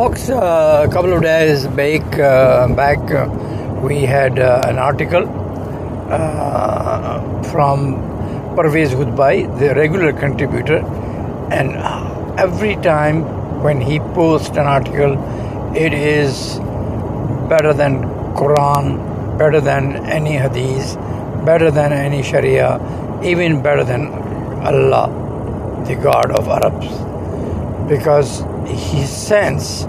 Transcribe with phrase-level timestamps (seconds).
[0.00, 3.28] Folks, uh, a couple of days back, uh, back uh,
[3.82, 5.24] we had uh, an article
[6.08, 7.96] uh, from
[8.56, 10.78] Parvez Hoodbhoy, the regular contributor,
[11.52, 11.76] and
[12.40, 13.24] every time
[13.62, 15.18] when he posts an article,
[15.76, 16.58] it is
[17.50, 18.00] better than
[18.40, 20.94] Quran, better than any Hadith,
[21.44, 22.80] better than any Sharia,
[23.22, 24.06] even better than
[24.62, 25.10] Allah,
[25.86, 26.88] the God of Arabs,
[27.86, 29.86] because his sense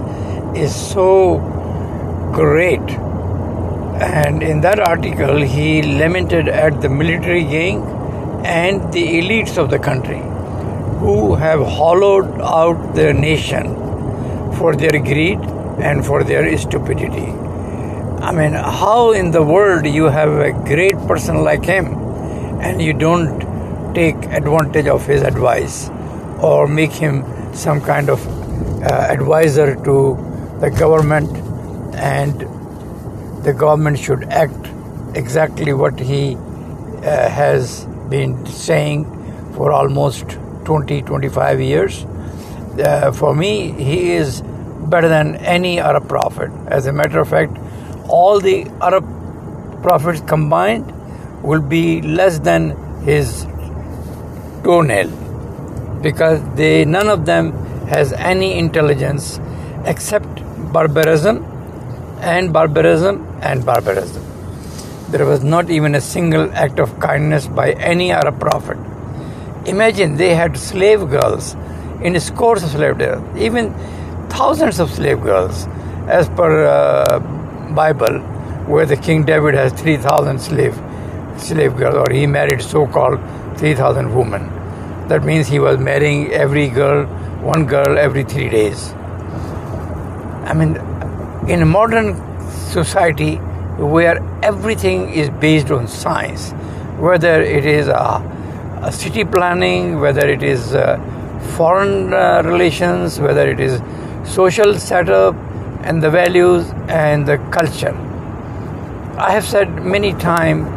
[0.55, 1.39] is so
[2.33, 2.81] great.
[4.01, 7.83] And in that article, he lamented at the military gang
[8.43, 10.21] and the elites of the country
[10.99, 13.75] who have hollowed out their nation
[14.57, 15.39] for their greed
[15.79, 17.31] and for their stupidity.
[18.21, 21.85] I mean, how in the world you have a great person like him
[22.61, 25.89] and you don't take advantage of his advice
[26.39, 28.40] or make him some kind of
[29.11, 30.17] advisor to
[30.59, 31.29] the government
[31.95, 32.41] and
[33.43, 34.69] the government should act
[35.15, 39.05] exactly what he uh, has been saying
[39.55, 42.05] for almost 20 25 years.
[42.79, 44.41] Uh, for me he is
[44.93, 46.51] better than any arab prophet.
[46.67, 47.57] As a matter of fact
[48.07, 49.05] all the arab
[49.81, 50.93] prophets combined
[51.43, 52.69] will be less than
[53.03, 53.45] his
[54.63, 55.09] toenail
[56.01, 57.51] because they none of them
[57.91, 59.39] has any intelligence
[59.85, 60.41] except
[60.73, 61.43] barbarism
[62.33, 64.23] and barbarism and barbarism.
[65.11, 68.77] There was not even a single act of kindness by any Arab prophet.
[69.65, 71.55] Imagine they had slave girls
[72.01, 73.73] in scores of slave girls, even
[74.29, 75.67] thousands of slave girls,
[76.07, 77.19] as per uh,
[77.75, 78.19] Bible,
[78.71, 80.79] where the King David has 3,000 slave
[81.37, 83.19] slave girls, or he married so-called
[83.57, 84.49] 3,000 women.
[85.09, 87.05] That means he was marrying every girl,
[87.41, 88.93] one girl every three days.
[90.45, 90.75] I mean,
[91.49, 92.15] in a modern
[92.49, 93.35] society
[93.77, 96.51] where everything is based on science,
[96.99, 98.21] whether it is a,
[98.83, 100.97] a city planning, whether it is uh,
[101.57, 103.81] foreign uh, relations, whether it is
[104.23, 105.35] social setup
[105.83, 107.95] and the values and the culture.
[109.17, 110.67] I have said many times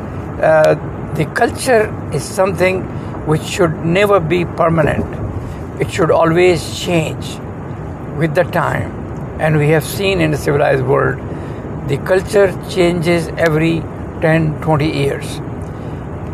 [0.43, 0.75] uh,
[1.15, 2.83] the culture is something
[3.27, 5.24] which should never be permanent.
[5.81, 7.37] It should always change
[8.17, 8.93] with the time.
[9.41, 11.19] And we have seen in the civilized world
[11.89, 13.81] the culture changes every
[14.21, 15.41] 10 20 years.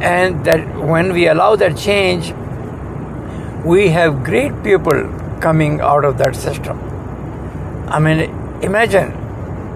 [0.00, 2.34] And that when we allow that change
[3.64, 5.08] we have great people
[5.40, 6.78] coming out of that system.
[7.88, 8.20] I mean
[8.62, 9.12] imagine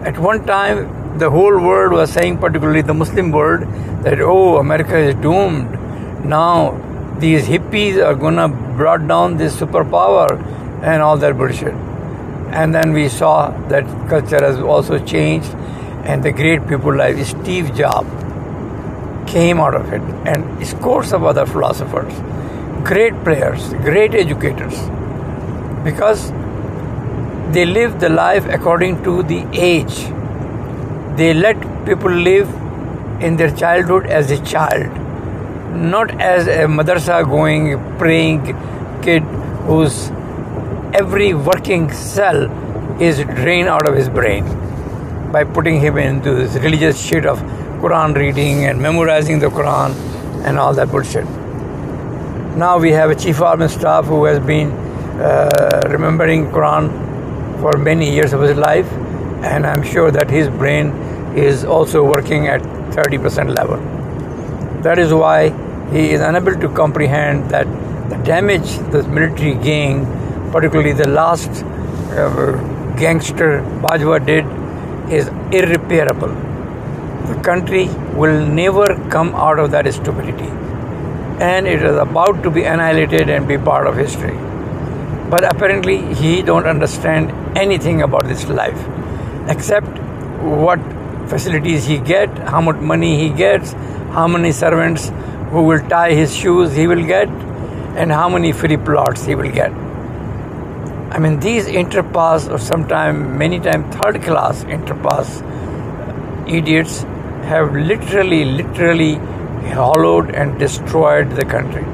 [0.04, 3.62] at one time the whole world was saying particularly the muslim world
[4.04, 5.70] that oh america is doomed.
[6.24, 6.80] Now
[7.18, 7.46] these
[7.98, 10.28] are to brought down this superpower
[10.82, 11.74] and all that bullshit
[12.60, 15.50] and then we saw that culture has also changed,
[16.04, 18.22] and the great people like Steve Jobs
[19.30, 20.02] came out of it,
[20.32, 22.12] and scores of other philosophers,
[22.84, 24.78] great players, great educators,
[25.82, 26.30] because
[27.52, 29.96] they live the life according to the age.
[31.16, 32.48] They let people live
[33.20, 34.86] in their childhood as a child,
[35.74, 38.42] not as a madrasa going, praying
[39.02, 39.22] kid
[39.68, 40.10] whose
[40.92, 42.44] every working cell
[43.00, 44.44] is drained out of his brain
[45.32, 47.38] by putting him into this religious shit of
[47.80, 49.94] Quran reading and memorizing the Quran
[50.44, 51.24] and all that bullshit.
[52.56, 56.88] Now we have a chief army staff who has been uh, remembering Quran
[57.60, 58.90] for many years of his life,
[59.42, 60.90] and I'm sure that his brain
[61.34, 64.03] is also working at 30% level.
[64.84, 65.38] That is why
[65.90, 67.66] he is unable to comprehend that
[68.10, 70.04] the damage the military gang
[70.54, 71.64] particularly the last
[72.22, 72.52] uh,
[72.96, 74.44] gangster Bajwa did,
[75.12, 76.32] is irreparable.
[77.30, 80.50] The country will never come out of that stupidity.
[81.40, 84.36] And it is about to be annihilated and be part of history.
[85.28, 88.78] But apparently he don't understand anything about this life
[89.48, 89.98] except
[90.66, 90.78] what
[91.28, 93.74] facilities he get, how much money he gets,
[94.14, 95.10] how many servants
[95.50, 97.28] who will tie his shoes he will get,
[98.02, 99.72] and how many free plots he will get.
[101.14, 105.42] I mean, these interpass, or sometimes, many times, third class interpass
[106.48, 107.02] idiots
[107.50, 109.14] have literally, literally
[109.72, 111.84] hollowed and destroyed the country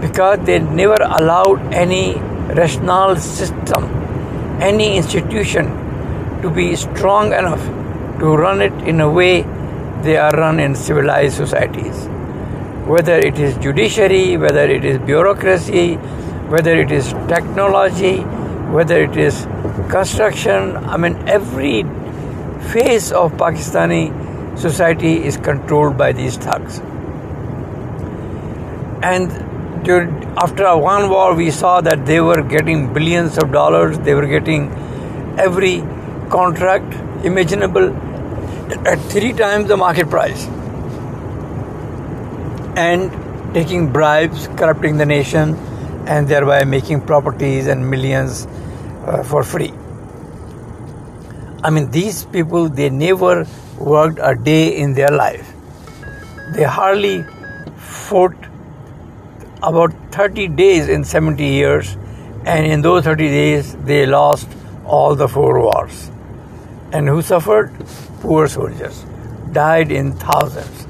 [0.00, 2.14] because they never allowed any
[2.60, 3.84] rational system,
[4.60, 5.66] any institution
[6.42, 7.64] to be strong enough
[8.18, 9.44] to run it in a way
[10.04, 12.06] they are run in civilized societies.
[12.86, 15.94] Whether it is judiciary, whether it is bureaucracy,
[16.54, 18.18] whether it is technology,
[18.76, 19.46] whether it is
[19.88, 21.82] construction, I mean, every
[22.72, 24.02] phase of Pakistani
[24.58, 26.80] society is controlled by these thugs.
[29.02, 29.30] And
[30.38, 34.70] after one war, we saw that they were getting billions of dollars, they were getting
[35.38, 35.82] every
[36.30, 37.90] contract imaginable
[38.86, 40.46] at three times the market price
[42.76, 43.10] and
[43.54, 45.54] taking bribes, corrupting the nation,
[46.06, 48.46] and thereby making properties and millions
[49.06, 49.72] uh, for free.
[51.62, 53.46] I mean, these people, they never
[53.78, 55.52] worked a day in their life.
[56.54, 57.24] They hardly
[57.76, 58.36] fought
[59.62, 61.96] about 30 days in 70 years,
[62.44, 64.48] and in those 30 days, they lost
[64.84, 66.10] all the four wars.
[66.92, 67.72] And who suffered?
[68.24, 69.04] Poor soldiers,
[69.52, 70.84] died in thousands.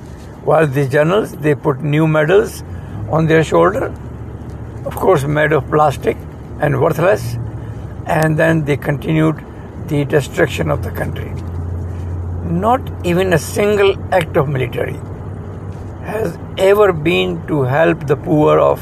[0.44, 2.62] While the generals, they put new medals
[3.10, 3.86] on their shoulder,
[4.86, 6.16] of course, made of plastic
[6.60, 7.34] and worthless,
[8.06, 9.44] and then they continued
[9.88, 11.32] the destruction of the country.
[12.44, 14.96] Not even a single act of military
[16.04, 18.80] has ever been to help the poor of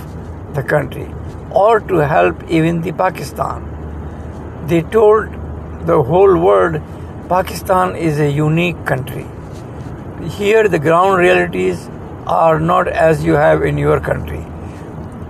[0.55, 1.09] the country
[1.51, 3.69] or to help even the Pakistan.
[4.67, 5.33] They told
[5.87, 6.83] the whole world
[7.33, 9.25] Pakistan is a unique country.
[10.33, 11.89] Here, the ground realities
[12.27, 14.41] are not as you have in your country,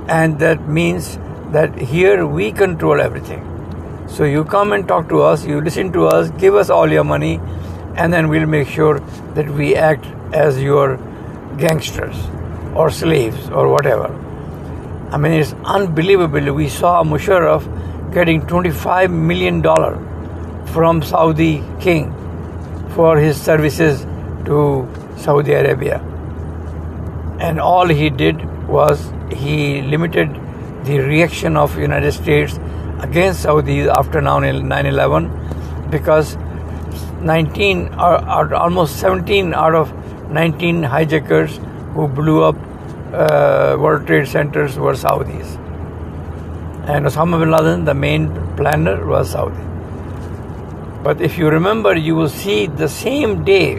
[0.08, 1.16] and that means
[1.52, 3.44] that here we control everything.
[4.08, 7.04] So you come and talk to us, you listen to us, give us all your
[7.04, 7.40] money,
[7.94, 8.98] and then we'll make sure
[9.36, 10.96] that we act as your
[11.56, 12.16] gangsters
[12.74, 14.08] or slaves or whatever.
[15.12, 16.52] I mean, it's unbelievable.
[16.52, 17.62] We saw Musharraf
[18.12, 19.62] getting $25 million
[20.72, 22.12] from Saudi king
[22.94, 24.06] for his services
[24.46, 25.98] to Saudi Arabia.
[27.40, 30.28] And all he did was he limited
[30.84, 32.58] the reaction of United States
[33.00, 35.28] against Saudis after 9/11
[35.90, 36.36] because
[37.20, 39.92] 19 or, or, almost 17 out of
[40.30, 41.58] 19 hijackers
[41.94, 42.56] who blew up
[43.12, 45.58] uh, World Trade Centers were Saudis.
[46.88, 49.71] And Osama bin Laden, the main planner, was Saudi.
[51.02, 53.78] But if you remember, you will see the same day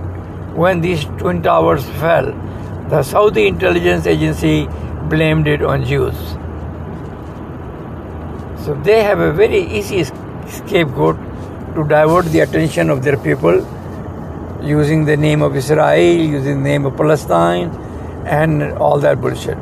[0.55, 2.31] when these twin towers fell,
[2.89, 4.67] the Saudi intelligence agency
[5.09, 6.15] blamed it on Jews.
[8.65, 11.17] So they have a very easy scapegoat
[11.75, 13.65] to divert the attention of their people
[14.61, 17.69] using the name of Israel, using the name of Palestine,
[18.25, 19.57] and all that bullshit.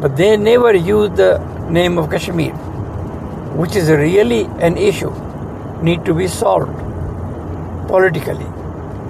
[0.00, 1.38] But they never use the
[1.68, 2.52] name of Kashmir,
[3.54, 5.12] which is really an issue,
[5.82, 6.76] need to be solved
[7.88, 8.46] politically.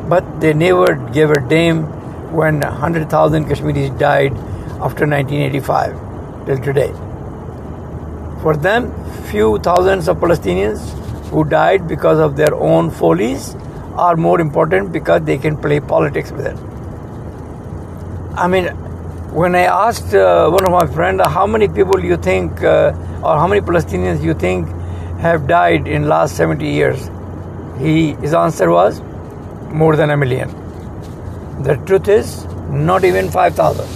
[0.08, 1.84] But they never gave a damn
[2.32, 4.32] when 100,000 Kashmiris died
[4.80, 6.92] after 1985 till today.
[8.42, 8.92] For them,
[9.30, 10.80] few thousands of Palestinians
[11.30, 13.54] who died because of their own follies
[13.94, 16.56] are more important because they can play politics with it.
[18.36, 18.66] I mean,
[19.34, 22.92] when I asked uh, one of my friends how many people you think uh,
[23.22, 24.68] or how many Palestinians you think
[25.18, 27.10] have died in last 70 years,
[27.78, 29.00] he his answer was
[29.82, 30.50] more than a million.
[31.62, 33.86] The truth is not even 5,000.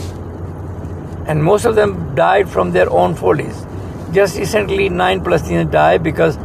[1.26, 3.66] And most of them died from their own follies.
[4.12, 6.36] Just recently, nine Palestinians died because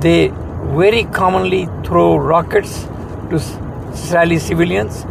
[0.00, 0.28] they
[0.78, 2.84] very commonly throw rockets
[3.30, 3.36] to
[3.92, 5.04] Israeli civilians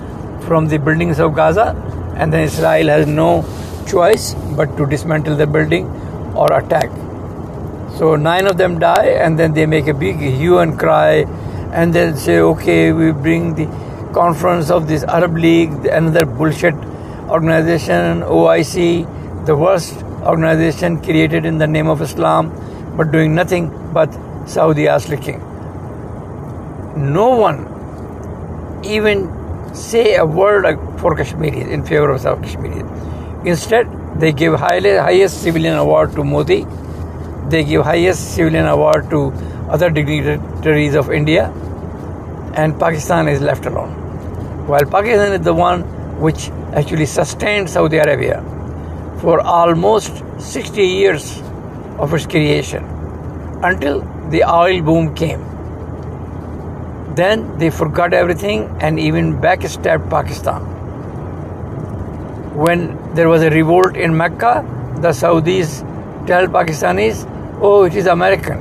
[0.48, 1.76] from the buildings of Gaza,
[2.16, 3.46] and then Israel has no
[3.88, 5.86] choice but to dismantle the building
[6.36, 6.90] or attack.
[8.00, 11.26] So nine of them die, and then they make a big hue and cry,
[11.80, 13.66] and then say, "Okay, we bring the
[14.18, 16.86] conference of this Arab League, another bullshit
[17.38, 18.86] organization, OIC,
[19.50, 22.54] the worst organization created in the name of Islam,
[22.96, 24.18] but doing nothing but
[24.56, 25.46] Saudi ass licking.
[27.20, 27.62] No one
[28.98, 29.30] even
[29.86, 32.86] say a word for Kashmiris in favor of South Kashmiris.
[33.54, 36.66] Instead, they give highest civilian award to Modi.
[37.50, 39.32] They give highest civilian award to
[39.70, 41.46] other dignitaries of India,
[42.54, 43.92] and Pakistan is left alone.
[44.68, 45.82] While Pakistan is the one
[46.20, 48.44] which actually sustained Saudi Arabia
[49.22, 51.42] for almost 60 years
[51.98, 52.84] of its creation
[53.64, 55.42] until the oil boom came.
[57.16, 60.62] Then they forgot everything and even backstabbed Pakistan.
[62.56, 64.64] When there was a revolt in Mecca,
[65.02, 65.84] the Saudis
[66.28, 67.26] tell Pakistanis,
[67.62, 68.58] oh, it is American.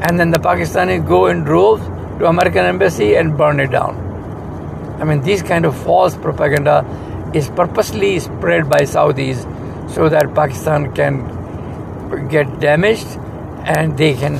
[0.00, 1.82] And then the Pakistanis go in droves
[2.18, 4.02] to American embassy and burn it down.
[5.00, 6.84] I mean, this kind of false propaganda
[7.34, 9.44] is purposely spread by Saudis
[9.90, 13.06] so that Pakistan can get damaged
[13.64, 14.38] and they can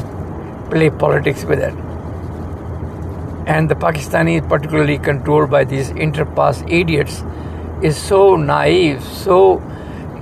[0.70, 1.74] play politics with it.
[3.46, 7.22] And the Pakistani, particularly controlled by these interpass idiots,
[7.82, 9.62] is so naive, so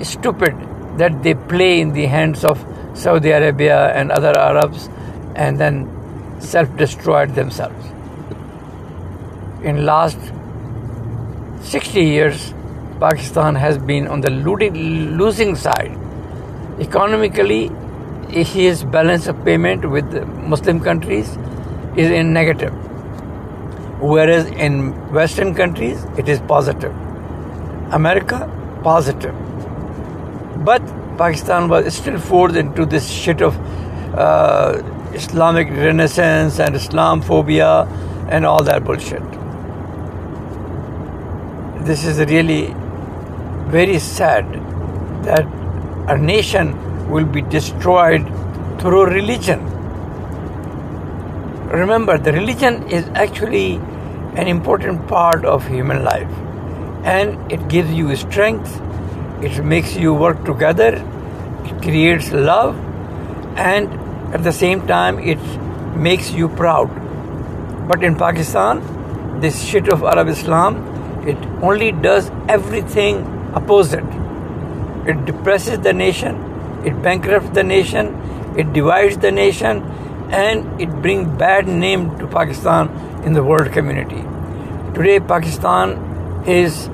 [0.02, 0.54] stupid
[0.98, 2.64] that they play in the hands of
[2.94, 4.88] Saudi Arabia and other Arabs
[5.34, 5.88] and then
[6.40, 7.86] self-destroyed themselves.
[9.62, 10.18] In last
[11.62, 12.54] 60 years,
[13.00, 15.98] Pakistan has been on the losing side.
[16.78, 17.70] Economically,
[18.30, 21.36] his balance of payment with Muslim countries
[21.96, 22.72] is in negative,
[24.00, 26.92] whereas in Western countries it is positive.
[27.92, 28.50] America,
[28.82, 29.34] positive.
[30.64, 30.82] But
[31.18, 33.56] Pakistan was still forced into this shit of
[34.14, 37.86] uh, Islamic renaissance and Islamophobia
[38.30, 39.22] and all that bullshit.
[41.84, 42.74] This is really
[43.68, 44.44] very sad
[45.24, 45.46] that
[46.08, 46.74] a nation
[47.10, 48.26] will be destroyed
[48.80, 49.60] through religion.
[51.68, 53.76] Remember, the religion is actually
[54.36, 56.30] an important part of human life
[57.04, 58.80] and it gives you strength,
[59.42, 60.94] it makes you work together,
[61.64, 62.76] it creates love,
[63.56, 63.88] and
[64.34, 65.38] at the same time, it
[65.96, 66.88] makes you proud.
[67.88, 70.76] But in Pakistan, this shit of Arab Islam,
[71.26, 73.24] it only does everything
[73.54, 74.04] opposite.
[75.06, 76.36] It depresses the nation,
[76.84, 78.14] it bankrupts the nation,
[78.56, 79.82] it divides the nation,
[80.30, 82.88] and it brings bad name to Pakistan
[83.24, 84.22] in the world community.
[84.94, 86.88] Today, Pakistan is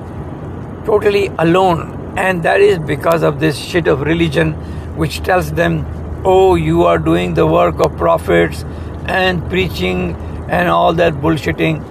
[0.85, 4.53] totally alone, and that is because of this shit of religion,
[4.95, 5.85] which tells them,
[6.23, 8.65] "Oh, you are doing the work of prophets
[9.05, 10.15] and preaching
[10.49, 11.81] and all that bullshitting."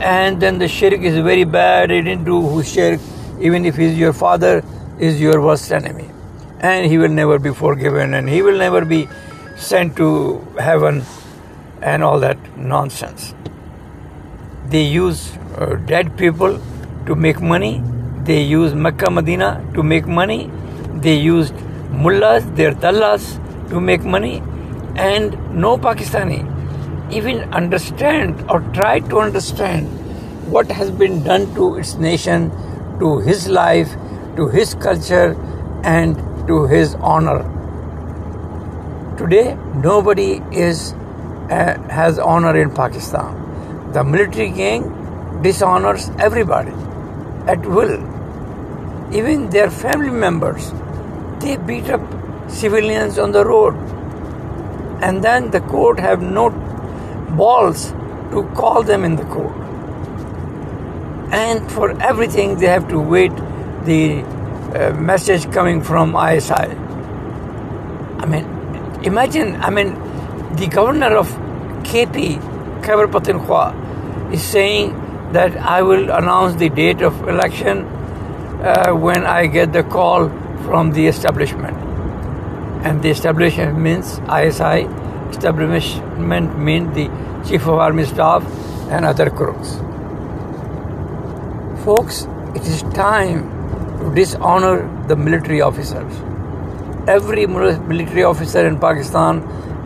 [0.00, 1.90] And then the shirk is very bad.
[1.90, 3.00] He didn't do who shirk,
[3.40, 4.62] even if he's your father,
[4.98, 6.08] is your worst enemy,
[6.60, 9.08] and he will never be forgiven, and he will never be
[9.56, 10.08] sent to
[10.58, 11.02] heaven,
[11.82, 13.34] and all that nonsense.
[14.74, 16.60] They use uh, dead people
[17.06, 17.82] to make money
[18.24, 20.50] they used Mecca Medina to make money.
[20.94, 21.54] They used
[21.90, 23.38] mullahs, their dallahs
[23.68, 24.42] to make money.
[24.96, 26.40] And no Pakistani
[27.12, 29.88] even understand or try to understand
[30.50, 32.50] what has been done to its nation,
[32.98, 33.94] to his life,
[34.36, 35.36] to his culture,
[35.84, 36.16] and
[36.46, 37.42] to his honor.
[39.18, 40.92] Today, nobody is
[41.50, 43.92] uh, has honor in Pakistan.
[43.92, 46.72] The military gang dishonors everybody
[47.46, 48.13] at will
[49.12, 50.72] even their family members,
[51.40, 52.00] they beat up
[52.50, 53.74] civilians on the road.
[55.02, 56.50] And then the court have no
[57.36, 57.92] balls
[58.30, 59.56] to call them in the court.
[61.32, 63.32] And for everything, they have to wait
[63.84, 66.54] the uh, message coming from ISI.
[68.22, 68.44] I mean,
[69.02, 69.94] imagine, I mean,
[70.56, 71.28] the governor of
[71.84, 72.40] KP,
[72.82, 74.92] Khyber Pakhtunkhwa, is saying
[75.32, 77.83] that I will announce the date of election
[78.64, 80.28] uh, when I get the call
[80.64, 81.76] from the establishment.
[82.86, 84.88] And the establishment means ISI,
[85.30, 87.08] establishment means the
[87.46, 88.42] Chief of Army Staff
[88.90, 89.74] and other crooks.
[91.84, 93.42] Folks, it is time
[93.98, 94.76] to dishonor
[95.08, 96.12] the military officers.
[97.06, 99.42] Every military officer in Pakistan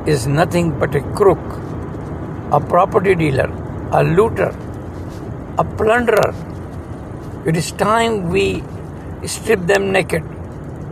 [0.07, 1.39] is nothing but a crook,
[2.53, 3.51] a property dealer,
[3.91, 4.57] a looter,
[5.59, 6.33] a plunderer,
[7.47, 8.63] it is time we
[9.27, 10.23] strip them naked.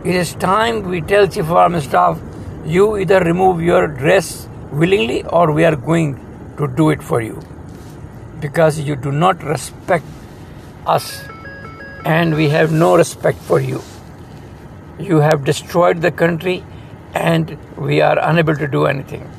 [0.05, 2.19] It is time we tell Chief of Army Staff,
[2.65, 6.15] you either remove your dress willingly or we are going
[6.57, 7.41] to do it for you.
[8.39, 10.05] Because you do not respect
[10.85, 11.23] us
[12.05, 13.81] and we have no respect for you.
[14.99, 16.63] You have destroyed the country
[17.13, 19.29] and we are unable to do anything.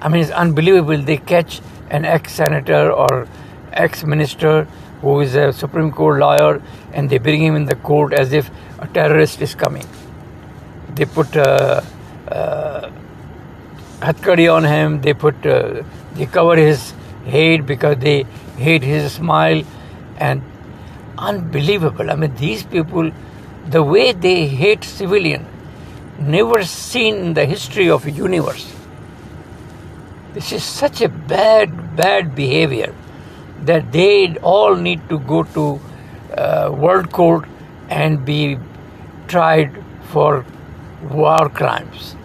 [0.00, 0.98] I mean, it's unbelievable.
[0.98, 1.60] They catch
[1.90, 3.26] an ex senator or
[3.72, 4.68] ex minister
[5.00, 6.62] who is a Supreme Court lawyer,
[6.92, 9.86] and they bring him in the court as if a terrorist is coming.
[10.94, 11.82] They put uh,
[12.28, 12.90] uh,
[14.02, 15.00] on him.
[15.00, 15.82] They put uh,
[16.14, 16.92] they cover his
[17.26, 18.24] head because they
[18.56, 19.62] hate his smile,
[20.16, 20.42] and
[21.16, 22.10] unbelievable.
[22.10, 23.10] I mean, these people,
[23.68, 25.46] the way they hate civilian,
[26.18, 28.74] never seen in the history of universe.
[30.34, 32.94] This is such a bad, bad behavior
[33.64, 35.80] that they all need to go to
[36.36, 37.48] uh, world court
[37.88, 38.58] and be
[39.26, 40.44] tried for
[41.10, 42.16] war crimes.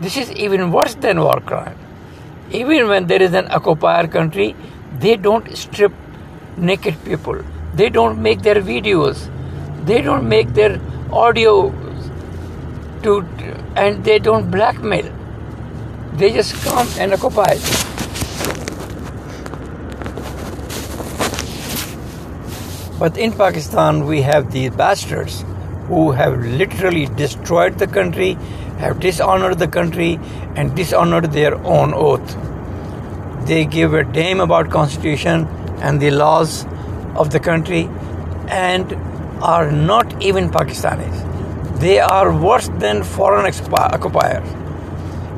[0.00, 1.78] This is even worse than war crime.
[2.50, 4.54] Even when there is an occupier country,
[4.98, 5.92] they don't strip
[6.56, 7.42] naked people.
[7.74, 9.28] They don't make their videos.
[9.84, 10.80] They don't make their
[11.12, 11.70] audio
[13.02, 13.26] to
[13.76, 15.12] and they don't blackmail.
[16.14, 17.54] They just come and occupy.
[22.98, 25.44] But in Pakistan, we have these bastards
[25.86, 28.34] who have literally destroyed the country,
[28.78, 30.18] have dishonored the country,
[30.56, 32.36] and dishonored their own oath.
[33.46, 35.46] They give a damn about constitution
[35.80, 36.66] and the laws
[37.14, 37.88] of the country,
[38.48, 38.92] and
[39.42, 41.78] are not even Pakistanis.
[41.78, 44.48] They are worse than foreign occupiers.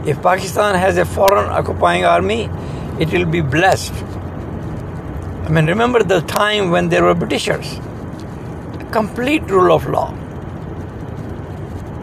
[0.06, 2.48] If Pakistan has a foreign occupying army,
[2.98, 3.92] it will be blessed.
[5.50, 7.80] I mean, remember the time when there were Britishers.
[8.92, 10.14] Complete rule of law.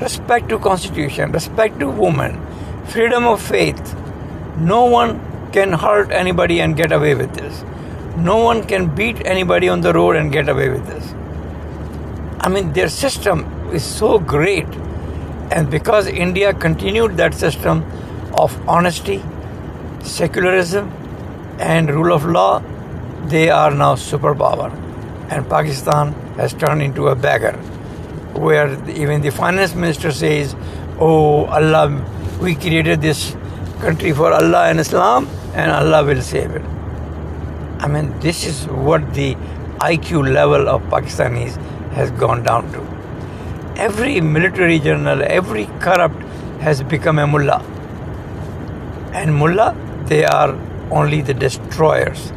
[0.02, 2.46] Respect to constitution, respect to women,
[2.88, 3.96] freedom of faith.
[4.58, 5.22] No one
[5.54, 7.64] can hurt anybody and get away with this.
[8.18, 11.14] No one can beat anybody on the road and get away with this.
[12.42, 14.68] I mean, their system is so great.
[15.52, 17.86] And because India continued that system
[18.38, 19.24] of honesty,
[20.04, 20.92] secularism,
[21.60, 22.62] and rule of law,
[23.30, 24.72] they are now superpower.
[25.30, 27.54] And Pakistan has turned into a beggar,
[28.34, 30.56] where even the finance minister says,
[31.00, 32.04] Oh, Allah,
[32.42, 33.36] we created this
[33.82, 36.64] country for Allah and Islam, and Allah will save it.
[37.80, 39.36] I mean, this is what the
[39.80, 41.58] IQ level of Pakistanis
[41.92, 42.98] has gone down to.
[43.80, 46.20] Every military general, every corrupt
[46.62, 47.62] has become a mullah.
[49.14, 50.58] And mullah, they are
[50.90, 52.32] only the destroyers.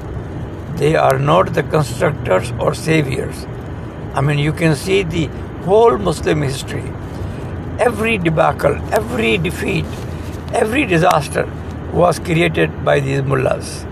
[0.81, 3.47] They are not the constructors or saviors.
[4.15, 5.27] I mean, you can see the
[5.67, 6.85] whole Muslim history.
[7.79, 9.85] Every debacle, every defeat,
[10.55, 11.45] every disaster
[11.93, 13.85] was created by these mullahs.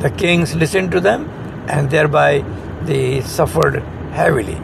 [0.00, 1.26] The kings listened to them
[1.68, 2.44] and thereby
[2.82, 3.82] they suffered
[4.12, 4.56] heavily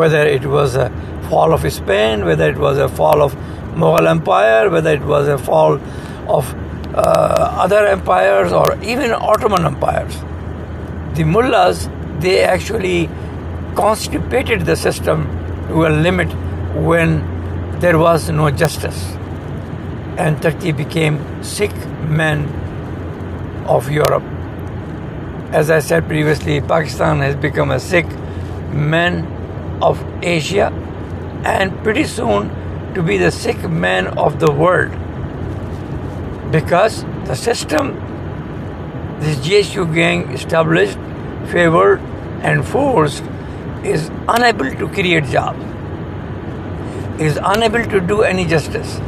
[0.00, 0.88] whether it was a
[1.28, 3.34] fall of Spain, whether it was a fall of
[3.74, 5.80] Mughal Empire, whether it was a fall
[6.28, 6.54] of
[6.94, 10.16] uh, other empires or even Ottoman empires.
[11.14, 11.88] The mullahs,
[12.20, 13.08] they actually
[13.74, 15.26] constipated the system
[15.68, 16.28] to a limit
[16.74, 17.24] when
[17.80, 19.16] there was no justice.
[20.16, 21.74] And Turkey became sick
[22.08, 22.48] men
[23.66, 24.22] of Europe.
[25.52, 28.06] As I said previously, Pakistan has become a sick
[28.72, 29.26] man
[29.82, 30.72] of Asia
[31.44, 32.50] and pretty soon
[32.94, 34.90] to be the sick man of the world
[36.52, 37.96] because the system
[39.20, 40.98] this GSU gang established,
[41.52, 42.00] favored,
[42.42, 43.22] and forced
[43.84, 45.62] is unable to create jobs,
[47.20, 48.98] is unable to do any justice,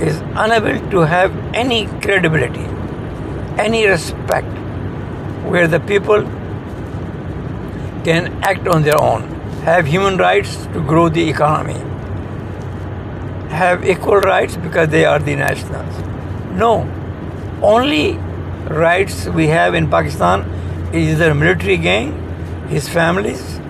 [0.00, 2.66] is unable to have any credibility,
[3.58, 4.46] any respect,
[5.50, 6.22] where the people
[8.04, 11.78] can act on their own have human rights to grow the economy,
[13.48, 16.00] have equal rights because they are the nationals.
[16.52, 16.72] No,
[17.62, 18.18] only
[18.68, 20.42] rights we have in Pakistan
[20.92, 22.12] is the military gang,
[22.68, 23.60] his families,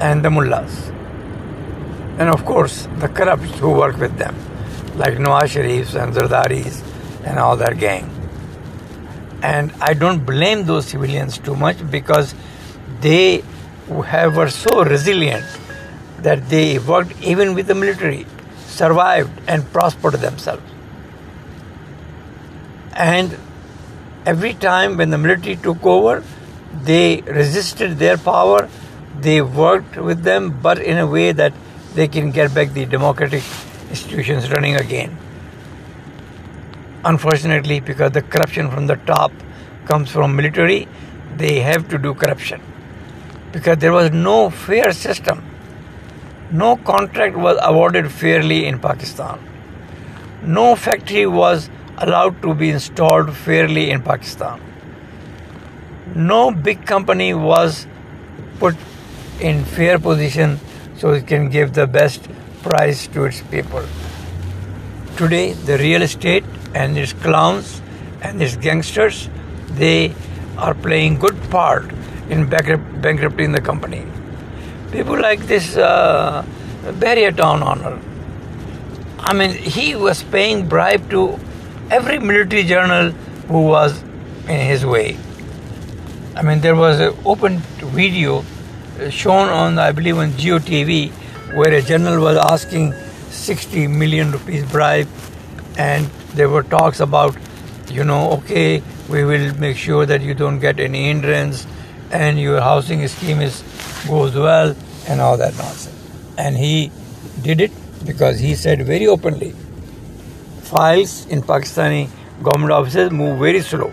[0.00, 0.88] and the mullahs.
[2.18, 4.36] And of course, the corrupts who work with them,
[4.96, 6.82] like Nawaz Sharifs and Zardaris
[7.24, 8.10] and all their gang.
[9.42, 12.34] And I don't blame those civilians too much because
[13.00, 13.42] they
[14.06, 15.44] have, were so resilient
[16.18, 18.26] that they worked even with the military,
[18.66, 20.62] survived and prospered themselves.
[22.92, 23.36] And
[24.26, 26.22] every time when the military took over,
[26.82, 28.68] they resisted their power,
[29.20, 31.52] they worked with them, but in a way that
[31.94, 33.42] they can get back the democratic
[33.90, 35.16] institutions running again.
[37.04, 39.30] Unfortunately, because the corruption from the top
[39.86, 40.88] comes from military,
[41.36, 42.60] they have to do corruption
[43.52, 45.44] because there was no fair system.
[46.50, 49.38] No contract was awarded fairly in Pakistan.
[50.42, 54.60] No factory was allowed to be installed fairly in Pakistan.
[56.14, 57.86] No big company was
[58.58, 58.76] put
[59.40, 60.58] in fair position
[60.96, 62.28] so it can give the best
[62.62, 63.84] price to its people.
[65.16, 67.80] Today, the real estate and its clowns
[68.22, 69.28] and its gangsters,
[69.70, 70.14] they
[70.56, 71.90] are playing good part
[72.30, 74.04] in bankrupt, bankrupting the company.
[74.92, 76.44] People like this uh,
[76.84, 78.00] Bahria Town owner.
[79.18, 81.38] I mean, he was paying bribe to
[81.90, 83.10] every military general
[83.48, 84.02] who was
[84.48, 85.16] in his way.
[86.36, 87.58] I mean, there was an open
[87.98, 88.44] video
[89.00, 91.10] uh, shown on, I believe, on Geo TV,
[91.54, 92.92] where a general was asking
[93.30, 95.08] 60 million rupees bribe,
[95.78, 97.36] and there were talks about,
[97.90, 101.66] you know, okay, we will make sure that you don't get any hindrance
[102.10, 103.62] and your housing scheme is
[104.06, 104.74] goes well
[105.08, 105.94] and all that nonsense.
[106.38, 106.90] And he
[107.42, 107.72] did it
[108.04, 109.54] because he said very openly
[110.74, 112.08] files in Pakistani
[112.42, 113.92] Government offices move very slow.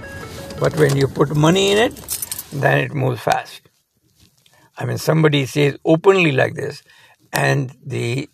[0.59, 1.95] But when you put money in it,
[2.51, 3.69] then it moves fast.
[4.79, 6.81] I mean, somebody says openly like this,
[7.31, 8.29] and the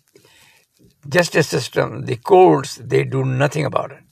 [1.06, 4.02] justice system, the courts, they do nothing about it.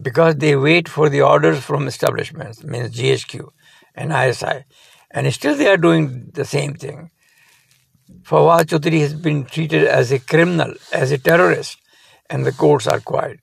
[0.00, 3.48] Because they wait for the orders from establishments, means GHQ
[3.94, 4.64] and ISI.
[5.12, 7.12] And still they are doing the same thing.
[8.22, 11.81] Fawad Chaudhry has been treated as a criminal, as a terrorist,
[12.30, 13.40] and the courts are quiet.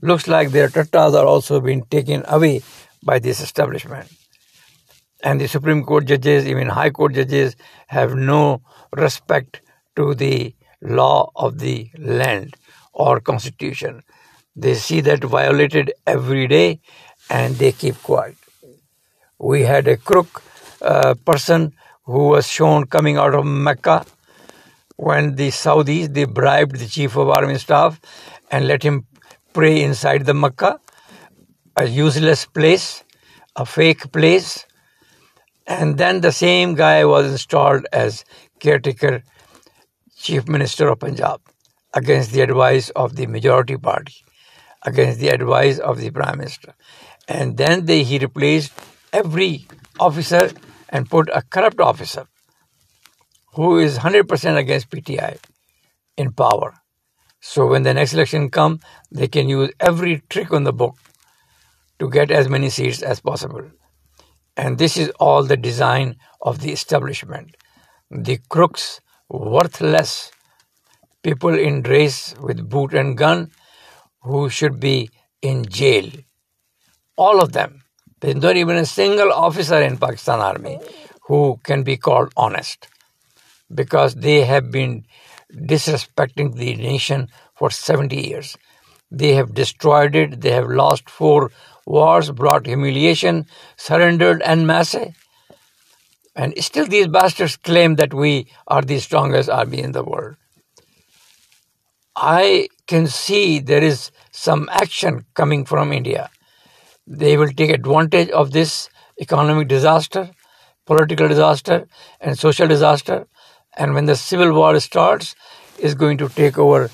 [0.00, 2.62] Looks like their tattas are also being taken away
[3.02, 4.10] by this establishment.
[5.22, 7.56] And the Supreme Court judges, even High Court judges,
[7.86, 9.62] have no respect
[9.96, 12.56] to the law of the land
[12.92, 14.02] or constitution.
[14.54, 16.80] They see that violated every day
[17.30, 18.36] and they keep quiet.
[19.38, 20.42] We had a crook
[20.82, 21.72] uh, person
[22.04, 24.04] who was shown coming out of Mecca
[24.96, 28.00] when the Saudis they bribed the chief of army staff
[28.50, 29.06] and let him
[29.52, 30.80] pray inside the Mecca,
[31.76, 33.04] a useless place,
[33.56, 34.66] a fake place.
[35.66, 38.24] And then the same guy was installed as
[38.60, 39.22] caretaker
[40.16, 41.40] chief minister of Punjab
[41.94, 44.14] against the advice of the majority party,
[44.82, 46.74] against the advice of the prime minister.
[47.28, 48.72] And then they, he replaced
[49.12, 49.66] every
[49.98, 50.50] officer
[50.88, 52.26] and put a corrupt officer
[53.54, 55.38] who is 100% against PTI
[56.16, 56.74] in power.
[57.40, 58.80] So when the next election come,
[59.12, 60.96] they can use every trick on the book
[61.98, 63.70] to get as many seats as possible.
[64.56, 67.56] And this is all the design of the establishment.
[68.10, 70.30] The crooks, worthless
[71.22, 73.50] people in dress with boot and gun
[74.22, 75.10] who should be
[75.42, 76.10] in jail.
[77.16, 77.82] All of them.
[78.20, 80.78] There's not even a single officer in Pakistan Army
[81.22, 82.88] who can be called honest
[83.74, 85.04] because they have been
[85.52, 88.56] disrespecting the nation for 70 years.
[89.10, 90.40] They have destroyed it.
[90.40, 91.50] They have lost four
[91.86, 95.12] wars, brought humiliation, surrendered en masse.
[96.34, 100.36] And still, these bastards claim that we are the strongest army in the world.
[102.16, 106.30] I can see there is some action coming from India.
[107.06, 108.88] They will take advantage of this
[109.20, 110.30] economic disaster,
[110.86, 111.86] political disaster,
[112.20, 113.26] and social disaster.
[113.76, 115.34] And when the civil war starts,
[115.78, 116.90] is going to take over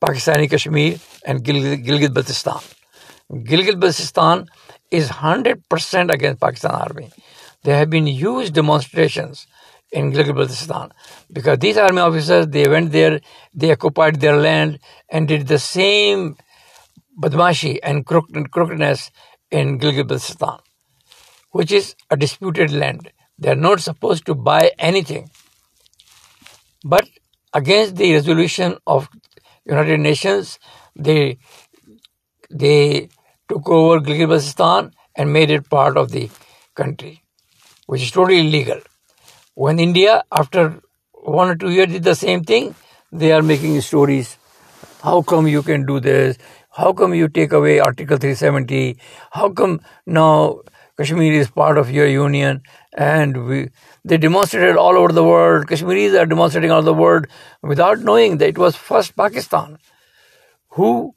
[0.00, 2.62] Pakistani Kashmir and Gilgit Baltistan.
[3.30, 4.48] Gilgit Baltistan
[4.90, 7.10] is 100% against Pakistan army.
[7.62, 9.46] There have been huge demonstrations
[9.92, 10.90] in Gilgit Baltistan
[11.32, 13.20] because these army officers they went there,
[13.54, 16.36] they occupied their land and did the same
[17.20, 19.10] badmashi and crookedness
[19.50, 20.58] in Gilgit Baltistan,
[21.52, 23.12] which is a disputed land.
[23.38, 25.30] They are not supposed to buy anything.
[26.84, 27.08] But
[27.52, 29.08] against the resolution of
[29.64, 30.58] United Nations,
[30.96, 31.38] they
[32.50, 33.08] they
[33.48, 36.30] took over Gilgit-Baltistan and made it part of the
[36.74, 37.22] country,
[37.86, 38.80] which is totally illegal.
[39.54, 40.80] When India, after
[41.12, 42.74] one or two years, did the same thing,
[43.10, 44.38] they are making stories.
[45.02, 46.38] How come you can do this?
[46.70, 48.98] How come you take away Article 370?
[49.30, 50.60] How come now
[50.96, 52.62] Kashmir is part of your union?
[52.96, 53.68] And we,
[54.04, 55.68] they demonstrated all over the world.
[55.68, 57.26] Kashmiris are demonstrating all over the world
[57.62, 59.78] without knowing that it was first Pakistan
[60.70, 61.14] who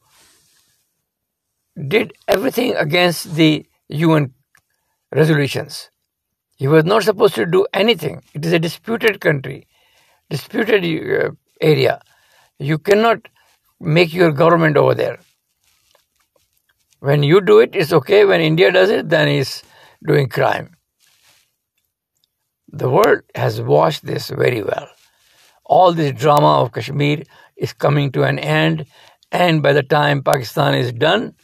[1.88, 4.34] did everything against the UN
[5.14, 5.90] resolutions.
[6.58, 8.24] He was not supposed to do anything.
[8.34, 9.68] It is a disputed country,
[10.30, 12.02] disputed uh, area.
[12.60, 13.28] You cannot
[13.80, 15.20] make your government over there.
[17.00, 18.26] When you do it, it's okay.
[18.26, 19.64] When India does it, then it's
[20.06, 20.75] doing crime.
[22.68, 24.90] The world has watched this very well.
[25.66, 27.24] All this drama of Kashmir
[27.56, 28.86] is coming to an end,
[29.32, 31.36] and by the time Pakistan is done,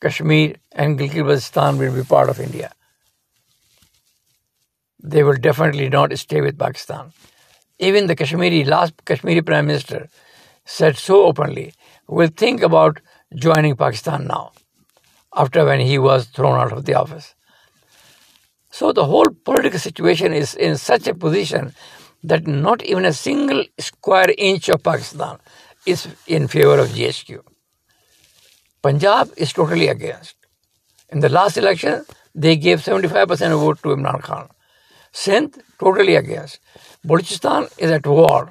[0.00, 2.72] Kashmir and Gilgit-Baltistan will be part of India.
[5.02, 7.12] They will definitely not stay with Pakistan.
[7.78, 10.08] Even the Kashmiri, last Kashmiri Prime Minister
[10.64, 11.74] said so openly,
[12.08, 13.00] will think about
[13.34, 14.52] joining Pakistan now,
[15.34, 17.34] after when he was thrown out of the office.
[18.76, 21.74] So the whole political situation is in such a position
[22.24, 25.38] that not even a single square inch of Pakistan
[25.86, 27.38] is in favor of GHQ.
[28.82, 30.34] Punjab is totally against.
[31.10, 34.48] In the last election, they gave 75% vote to Imran Khan.
[35.12, 36.58] Sindh, totally against.
[37.06, 38.50] Balochistan is at war.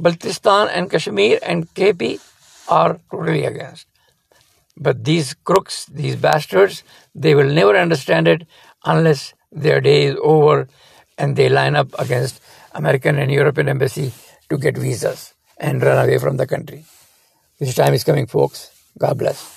[0.00, 2.18] Baltistan and Kashmir and KP
[2.70, 3.86] are totally against.
[4.78, 6.82] But these crooks, these bastards,
[7.14, 8.46] they will never understand it
[8.86, 10.68] unless their day is over
[11.18, 12.40] and they line up against
[12.72, 14.12] American and European embassy
[14.48, 16.84] to get visas and run away from the country.
[17.58, 18.70] This time is coming, folks.
[18.98, 19.55] God bless.